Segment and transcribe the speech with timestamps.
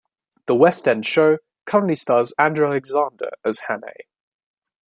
[0.47, 4.07] The West End show currently stars Andrew Alexander as Hannay.